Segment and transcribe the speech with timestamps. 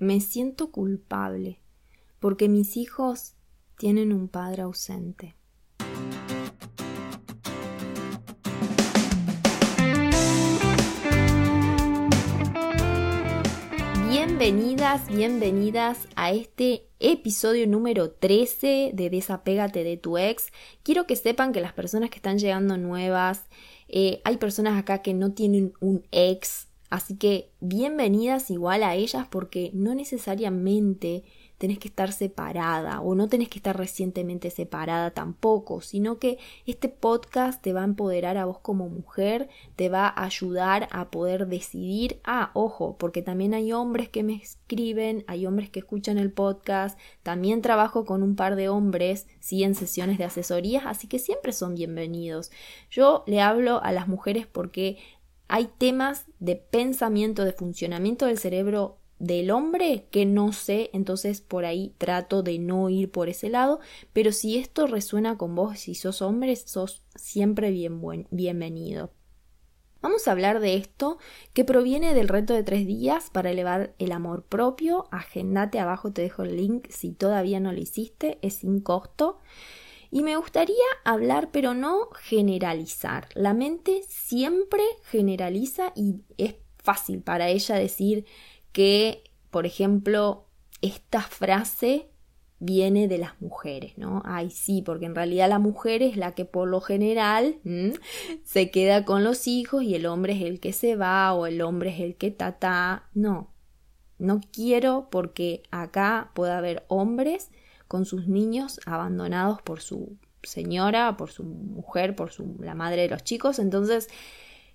[0.00, 1.60] Me siento culpable
[2.18, 3.34] porque mis hijos
[3.78, 5.36] tienen un padre ausente.
[14.08, 20.48] Bienvenidas, bienvenidas a este episodio número 13 de Desapégate de tu ex.
[20.82, 23.44] Quiero que sepan que las personas que están llegando nuevas,
[23.86, 29.26] eh, hay personas acá que no tienen un ex, así que bienvenidas igual a ellas
[29.28, 31.24] porque no necesariamente
[31.58, 36.88] tenés que estar separada o no tenés que estar recientemente separada tampoco, sino que este
[36.88, 41.46] podcast te va a empoderar a vos como mujer, te va a ayudar a poder
[41.46, 46.32] decidir, ah, ojo, porque también hay hombres que me escriben, hay hombres que escuchan el
[46.32, 51.18] podcast, también trabajo con un par de hombres, sí, en sesiones de asesorías, así que
[51.18, 52.50] siempre son bienvenidos.
[52.90, 54.98] Yo le hablo a las mujeres porque
[55.48, 61.64] hay temas de pensamiento, de funcionamiento del cerebro del hombre que no sé, entonces por
[61.64, 63.80] ahí trato de no ir por ese lado,
[64.12, 68.00] pero si esto resuena con vos, si sos hombre, sos siempre bien
[68.30, 69.12] bienvenido.
[70.02, 71.16] Vamos a hablar de esto
[71.54, 75.08] que proviene del reto de tres días para elevar el amor propio.
[75.10, 79.40] Agendate abajo, te dejo el link si todavía no lo hiciste, es sin costo.
[80.14, 83.26] Y me gustaría hablar, pero no generalizar.
[83.34, 88.24] La mente siempre generaliza y es fácil para ella decir
[88.70, 90.46] que, por ejemplo,
[90.82, 92.10] esta frase
[92.60, 94.22] viene de las mujeres, ¿no?
[94.24, 97.56] Ay, sí, porque en realidad la mujer es la que por lo general
[98.44, 101.60] se queda con los hijos y el hombre es el que se va o el
[101.60, 103.10] hombre es el que tata.
[103.14, 103.52] No,
[104.18, 107.50] no quiero porque acá puede haber hombres
[107.94, 113.22] con sus niños abandonados por su señora, por su mujer, por la madre de los
[113.22, 113.60] chicos.
[113.60, 114.08] Entonces,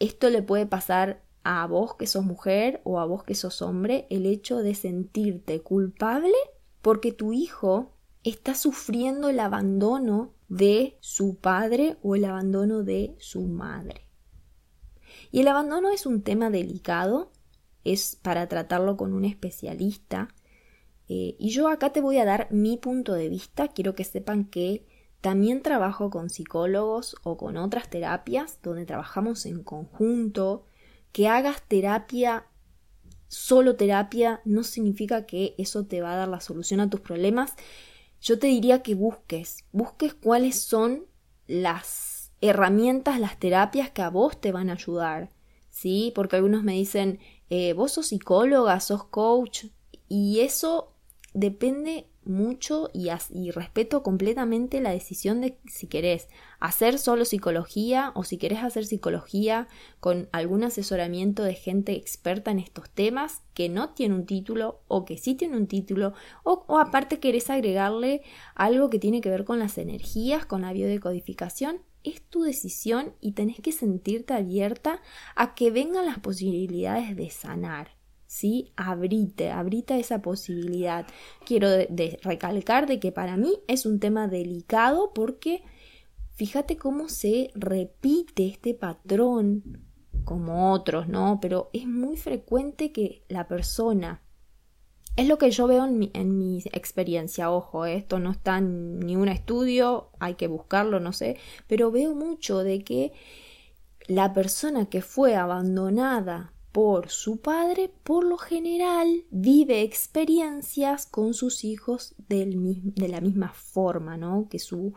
[0.00, 4.08] esto le puede pasar a vos que sos mujer o a vos que sos hombre
[4.10, 6.34] el hecho de sentirte culpable
[6.82, 7.92] porque tu hijo
[8.24, 14.08] está sufriendo el abandono de su padre o el abandono de su madre.
[15.30, 17.30] Y el abandono es un tema delicado,
[17.84, 20.34] es para tratarlo con un especialista.
[21.08, 23.68] Eh, y yo acá te voy a dar mi punto de vista.
[23.68, 24.86] Quiero que sepan que
[25.20, 30.66] también trabajo con psicólogos o con otras terapias donde trabajamos en conjunto,
[31.12, 32.46] que hagas terapia,
[33.28, 37.54] solo terapia, no significa que eso te va a dar la solución a tus problemas.
[38.20, 41.06] Yo te diría que busques, busques cuáles son
[41.46, 45.30] las herramientas, las terapias que a vos te van a ayudar.
[45.70, 46.12] ¿Sí?
[46.14, 47.18] Porque algunos me dicen,
[47.50, 49.64] eh, vos sos psicóloga, sos coach,
[50.08, 50.93] y eso
[51.34, 53.10] depende mucho y,
[53.50, 56.28] respeto completamente la decisión de si querés
[56.58, 59.68] hacer solo psicología o si querés hacer psicología
[60.00, 65.04] con algún asesoramiento de gente experta en estos temas que no tiene un título o
[65.04, 66.14] que sí tiene un título
[66.44, 68.22] o, o aparte querés agregarle
[68.54, 73.32] algo que tiene que ver con las energías, con la biodecodificación, es tu decisión y
[73.32, 75.02] tenés que sentirte abierta
[75.34, 77.93] a que vengan las posibilidades de sanar.
[78.34, 78.72] ¿Sí?
[78.74, 81.06] Abrite, abrite esa posibilidad.
[81.46, 81.68] Quiero
[82.22, 85.62] recalcar de que para mí es un tema delicado porque
[86.34, 89.84] fíjate cómo se repite este patrón
[90.24, 91.38] como otros, ¿no?
[91.40, 94.20] Pero es muy frecuente que la persona
[95.14, 97.94] es lo que yo veo en mi, en mi experiencia, ojo, ¿eh?
[97.94, 101.36] esto no está en ni un estudio, hay que buscarlo, no sé,
[101.68, 103.12] pero veo mucho de que
[104.08, 111.62] la persona que fue abandonada por su padre, por lo general vive experiencias con sus
[111.62, 112.46] hijos de
[113.08, 114.48] la misma forma, ¿no?
[114.50, 114.92] Que su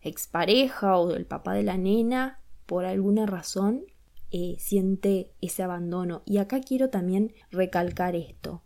[0.00, 3.84] expareja o el papá de la nena, por alguna razón,
[4.32, 6.22] eh, siente ese abandono.
[6.26, 8.64] Y acá quiero también recalcar esto.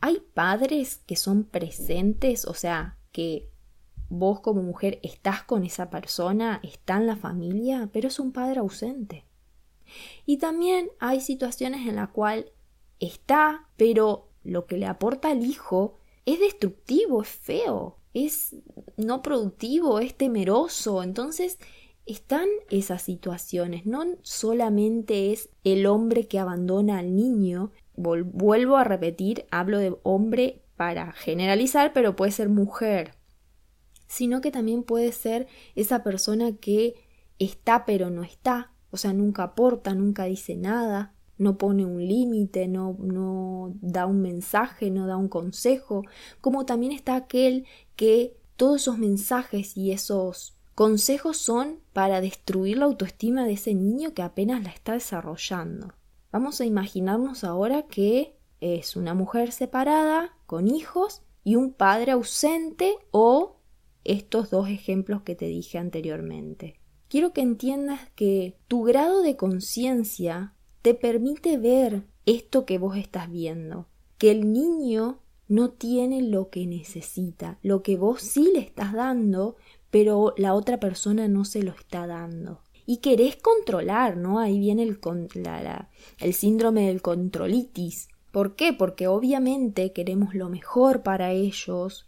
[0.00, 3.48] Hay padres que son presentes, o sea, que
[4.08, 8.58] vos como mujer estás con esa persona, está en la familia, pero es un padre
[8.58, 9.24] ausente.
[10.26, 12.46] Y también hay situaciones en las cuales
[13.00, 18.56] está, pero lo que le aporta al hijo es destructivo, es feo, es
[18.96, 21.02] no productivo, es temeroso.
[21.02, 21.58] Entonces,
[22.06, 23.86] están esas situaciones.
[23.86, 27.72] No solamente es el hombre que abandona al niño.
[27.94, 33.14] vuelvo a repetir, hablo de hombre para generalizar, pero puede ser mujer,
[34.06, 36.94] sino que también puede ser esa persona que
[37.38, 42.68] está pero no está, o sea, nunca aporta, nunca dice nada, no pone un límite,
[42.68, 46.04] no, no da un mensaje, no da un consejo,
[46.40, 47.66] como también está aquel
[47.96, 54.14] que todos esos mensajes y esos consejos son para destruir la autoestima de ese niño
[54.14, 55.94] que apenas la está desarrollando.
[56.30, 62.94] Vamos a imaginarnos ahora que es una mujer separada, con hijos, y un padre ausente
[63.10, 63.56] o
[64.04, 66.81] estos dos ejemplos que te dije anteriormente.
[67.12, 73.30] Quiero que entiendas que tu grado de conciencia te permite ver esto que vos estás
[73.30, 73.86] viendo,
[74.16, 79.56] que el niño no tiene lo que necesita, lo que vos sí le estás dando,
[79.90, 82.62] pero la otra persona no se lo está dando.
[82.86, 84.38] Y querés controlar, ¿no?
[84.38, 84.98] Ahí viene el,
[86.18, 88.08] el síndrome del controlitis.
[88.30, 88.72] ¿Por qué?
[88.72, 92.06] Porque obviamente queremos lo mejor para ellos,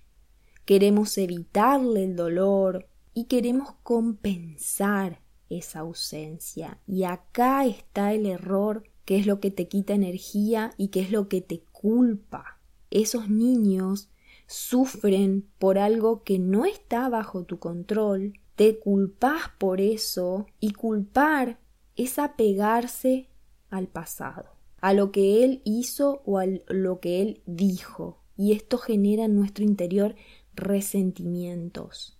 [0.64, 6.80] queremos evitarle el dolor y queremos compensar esa ausencia.
[6.86, 11.10] Y acá está el error, que es lo que te quita energía y que es
[11.10, 12.60] lo que te culpa.
[12.90, 14.10] Esos niños
[14.46, 21.58] sufren por algo que no está bajo tu control, te culpas por eso y culpar
[21.96, 23.28] es apegarse
[23.70, 28.78] al pasado, a lo que él hizo o a lo que él dijo, y esto
[28.78, 30.14] genera en nuestro interior
[30.54, 32.13] resentimientos.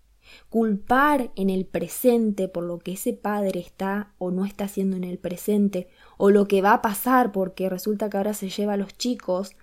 [0.49, 5.05] Culpar en el presente por lo que ese padre está o no está haciendo en
[5.05, 8.79] el presente, o lo que va a pasar porque resulta que ahora se lleva a
[8.79, 9.57] los chicos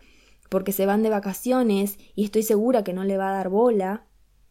[0.49, 4.05] porque se van de vacaciones y estoy segura que no le va a dar bola,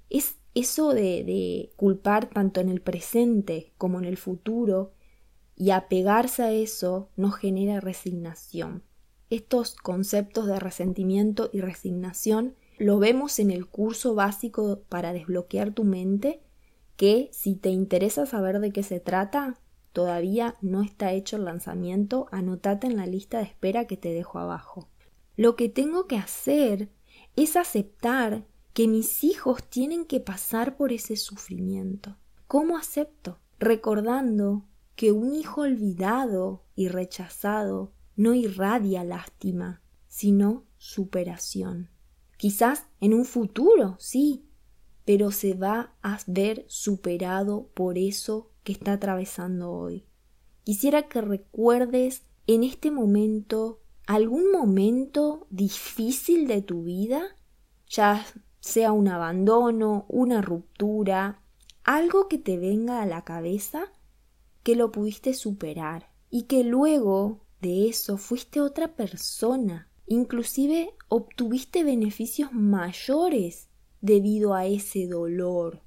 [0.09, 4.93] es eso de, de culpar tanto en el presente como en el futuro
[5.57, 8.83] y apegarse a eso nos genera resignación.
[9.29, 15.85] Estos conceptos de resentimiento y resignación lo vemos en el curso básico para desbloquear tu
[15.85, 16.41] mente,
[16.97, 19.61] que si te interesa saber de qué se trata,
[19.93, 24.39] todavía no está hecho el lanzamiento, anotate en la lista de espera que te dejo
[24.39, 24.89] abajo.
[25.37, 26.89] Lo que tengo que hacer
[27.37, 32.17] es aceptar que mis hijos tienen que pasar por ese sufrimiento.
[32.47, 33.41] ¿Cómo acepto?
[33.59, 34.65] Recordando
[34.97, 41.91] que un hijo olvidado y rechazado no irradia lástima, sino superación.
[42.41, 44.47] Quizás en un futuro, sí,
[45.05, 50.07] pero se va a ver superado por eso que está atravesando hoy.
[50.65, 57.37] Quisiera que recuerdes en este momento algún momento difícil de tu vida,
[57.87, 58.25] ya
[58.61, 61.43] sea un abandono, una ruptura,
[61.85, 63.93] algo que te venga a la cabeza
[64.63, 72.53] que lo pudiste superar y que luego de eso fuiste otra persona, inclusive obtuviste beneficios
[72.53, 73.69] mayores
[74.01, 75.83] debido a ese dolor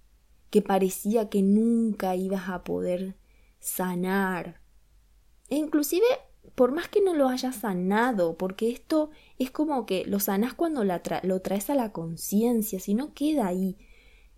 [0.49, 3.17] que parecía que nunca ibas a poder
[3.59, 4.61] sanar.
[5.49, 6.05] E inclusive
[6.55, 9.09] por más que no lo hayas sanado, porque esto
[9.39, 13.75] es como que lo sanas cuando lo traes a la conciencia, si no queda ahí.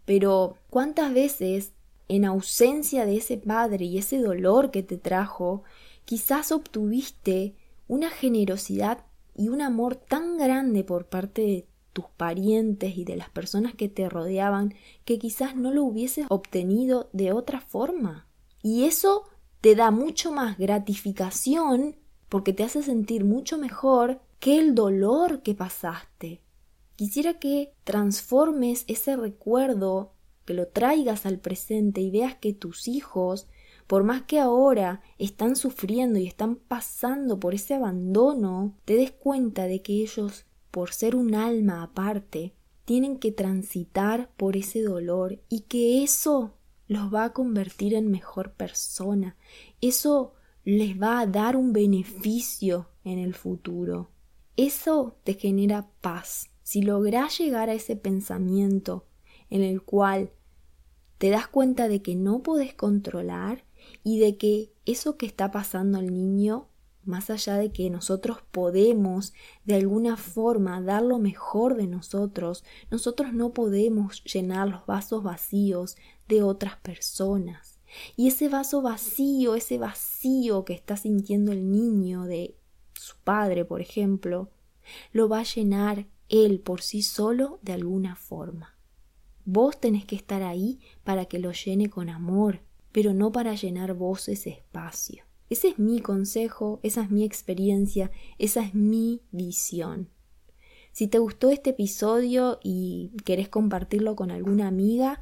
[0.06, 1.74] Pero ¿cuántas veces,
[2.08, 5.64] en ausencia de ese padre y ese dolor que te trajo,
[6.06, 7.54] quizás obtuviste
[7.88, 9.06] una generosidad
[9.36, 13.88] y un amor tan grande por parte de tus parientes y de las personas que
[13.88, 14.74] te rodeaban
[15.06, 18.28] que quizás no lo hubieses obtenido de otra forma?
[18.62, 19.24] Y eso
[19.62, 21.96] te da mucho más gratificación
[22.30, 26.42] porque te hace sentir mucho mejor que el dolor que pasaste.
[26.96, 30.14] Quisiera que transformes ese recuerdo,
[30.46, 33.48] que lo traigas al presente y veas que tus hijos,
[33.88, 39.68] por más que ahora están sufriendo y están pasando por ese abandono, te des cuenta
[39.68, 42.54] de que ellos, por ser un alma aparte,
[42.86, 46.54] tienen que transitar por ese dolor y que eso
[46.88, 49.36] los va a convertir en mejor persona.
[49.82, 54.12] Eso les va a dar un beneficio en el futuro.
[54.56, 56.50] Eso te genera paz.
[56.64, 59.06] Si logras llegar a ese pensamiento
[59.50, 60.32] en el cual
[61.18, 63.65] te das cuenta de que no puedes controlar
[64.04, 66.68] y de que eso que está pasando al niño,
[67.04, 73.34] más allá de que nosotros podemos de alguna forma dar lo mejor de nosotros, nosotros
[73.34, 77.80] no podemos llenar los vasos vacíos de otras personas.
[78.16, 82.56] Y ese vaso vacío, ese vacío que está sintiendo el niño de
[82.94, 84.50] su padre, por ejemplo,
[85.12, 88.76] lo va a llenar él por sí solo de alguna forma.
[89.46, 92.62] Vos tenés que estar ahí para que lo llene con amor,
[92.96, 95.26] pero no para llenar vos ese espacio.
[95.50, 100.08] Ese es mi consejo, esa es mi experiencia, esa es mi visión.
[100.94, 105.20] Si te gustó este episodio y querés compartirlo con alguna amiga,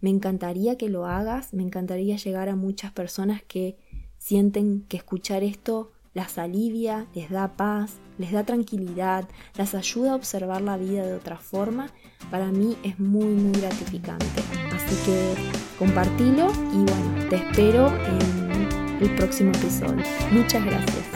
[0.00, 3.76] me encantaría que lo hagas, me encantaría llegar a muchas personas que
[4.18, 10.14] sienten que escuchar esto las alivia, les da paz, les da tranquilidad, las ayuda a
[10.14, 11.90] observar la vida de otra forma,
[12.30, 14.40] para mí es muy muy gratificante.
[14.74, 15.34] Así que
[15.78, 20.02] compartilo y bueno, te espero en el próximo episodio.
[20.32, 21.15] Muchas gracias.